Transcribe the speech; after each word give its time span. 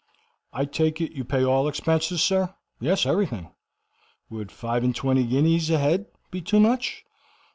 "I 0.51 0.65
take 0.65 0.99
it 0.99 1.11
you 1.11 1.23
pay 1.23 1.45
all 1.45 1.67
expenses, 1.67 2.23
sir?" 2.23 2.55
"Yes, 2.79 3.05
everything." 3.05 3.51
"Would 4.31 4.51
five 4.51 4.83
and 4.83 4.95
twenty 4.95 5.23
guineas 5.27 5.69
a 5.69 5.77
head 5.77 6.07
be 6.31 6.41
too 6.41 6.59
much?" 6.59 7.05